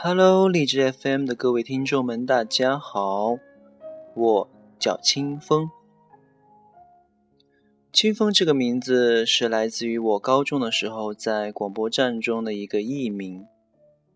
[0.00, 3.36] Hello，荔枝 FM 的各位听众们，大家好，
[4.14, 5.68] 我叫清风。
[7.92, 13.44] 清风这个名字是来自于我高中的时候在广播站中的一个艺名。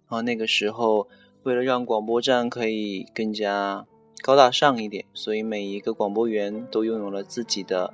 [0.07, 1.09] 啊，那个时候
[1.43, 3.85] 为了让广播站可以更加
[4.23, 7.93] 高大上一点，所以每一个广播员都拥有了自己的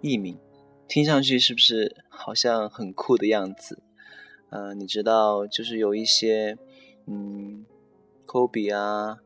[0.00, 0.38] 艺名。
[0.86, 3.82] 听上去是不是好像很酷的样子？
[4.54, 6.58] 嗯，你知道，就是有一些，
[7.06, 7.64] 嗯，
[8.26, 9.18] 科比啊，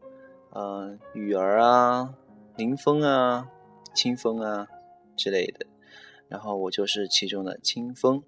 [0.50, 2.14] 呃，雨儿啊，
[2.56, 3.48] 林峰啊，
[3.92, 4.68] 清风啊
[5.16, 5.66] 之类的，
[6.28, 8.22] 然后我就是其中的清风。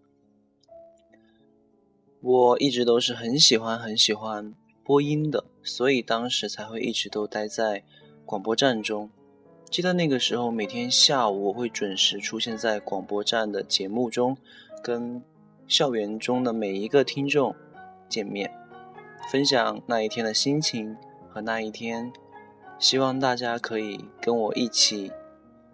[2.20, 7.84] 我一直都是很喜欢很喜欢播音的，所以当时才会一直都待在
[8.26, 9.08] 广播站中。
[9.70, 14.36] 记得那个时候，每天下午我会准时出现在广播站的节目中，
[14.82, 15.22] 跟
[15.68, 17.54] 校园中的每一个听众
[18.08, 18.50] 见面，
[19.30, 20.96] 分享那一天的心情
[21.28, 22.10] 和那一天，
[22.78, 25.12] 希望大家可以跟我一起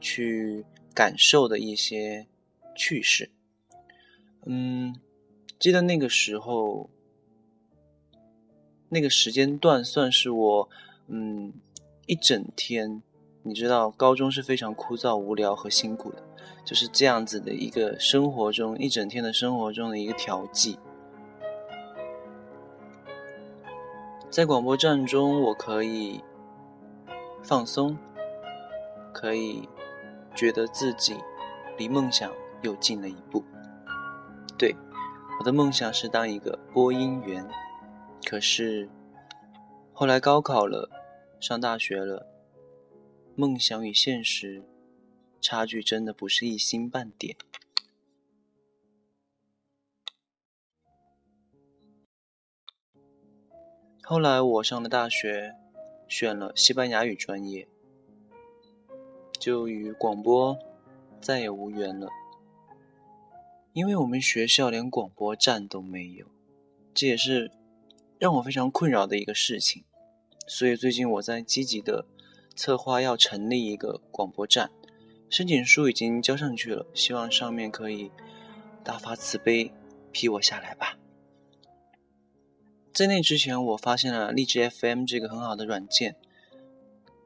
[0.01, 2.27] 去感受的一些
[2.75, 3.31] 趣事。
[4.45, 4.97] 嗯，
[5.61, 6.91] 记得那个时候，
[8.89, 10.69] 那个时间段算是我
[11.07, 11.53] 嗯
[12.07, 13.01] 一整天。
[13.47, 16.23] 你知道，高中是非常枯燥、无聊和辛苦的，
[16.65, 20.79] 就是这样子的一个生活中，一整天的生活中的一个调剂。
[24.31, 26.25] 在广播站中，我可以
[27.43, 27.97] 放松，
[29.13, 29.69] 可以
[30.35, 31.17] 觉得自己
[31.77, 33.45] 离梦想又近了一步。
[34.59, 34.75] 对，
[35.39, 37.47] 我的梦想是当一个播音员，
[38.25, 38.89] 可是
[39.93, 40.89] 后来高考了，
[41.39, 42.27] 上大学了。
[43.37, 44.63] 梦想与现实
[45.45, 47.37] 差距真的不是一星半点。
[54.03, 55.55] 后来我上了大学，
[56.09, 57.69] 选了西班牙语专业，
[59.39, 60.59] 就与广播
[61.21, 62.09] 再也无缘了。
[63.75, 66.27] 因为我们学校连广播站都没有，
[66.95, 67.53] 这也是
[68.19, 69.85] 让我非常困扰的一个事情。
[70.47, 72.07] 所以最近我在积极的。
[72.57, 74.71] 策划要成立一个广播站，
[75.29, 78.11] 申请书已经交上去了，希望上面可以
[78.85, 79.73] 大发慈悲
[80.13, 80.99] 批我下来吧。
[82.93, 86.15] 在那之前，我发现了荔枝 FM 这个很好的软件，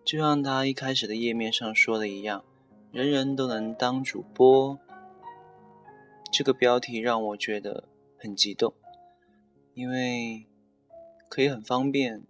[0.05, 2.43] 就像它一开始的页面上说的一样，
[2.91, 4.79] 人人都能当主播。
[6.33, 7.85] 这个标题让我觉得
[8.17, 8.73] 很激动，
[9.75, 10.47] 因为
[11.29, 12.23] 可以很方便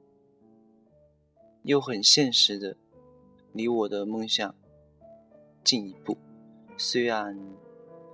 [1.62, 2.76] 又很现实的。
[3.52, 4.54] 离我的梦想
[5.68, 6.16] 进一步，
[6.78, 7.38] 虽然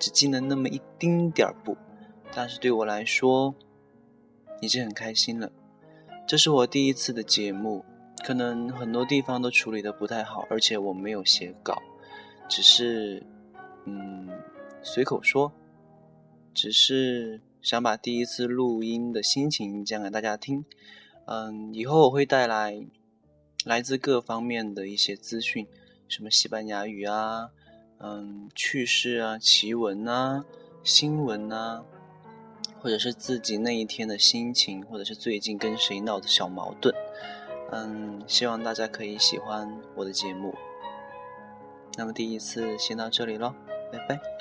[0.01, 1.77] 只进了那么一丁点儿步，
[2.35, 3.55] 但是对我来说
[4.61, 5.53] 已经很开心了。
[6.27, 7.85] 这是我第一次的节目，
[8.25, 11.81] 可能很多地方都处理的不太好，而且我没有写稿，
[12.49, 13.25] 只是
[13.85, 14.29] 嗯
[14.83, 15.53] 随口说，
[16.53, 20.65] 只是想把第一次录音的心情讲给大家听。
[21.27, 22.85] 嗯，以后我会带来。
[23.65, 25.67] 来自各方面的一些资讯，
[26.09, 27.51] 什么西班牙语啊，
[27.99, 30.45] 嗯，趣事啊，奇闻呐，
[30.83, 31.83] 新闻呐，
[32.81, 36.95] 或者是自己那一天的心情，或者是最近跟谁闹的小矛盾，
[37.73, 40.55] 嗯，希望大家可以喜欢我的节目。
[41.97, 43.55] 那么第一次先到这里喽，
[43.93, 44.34] 拜拜。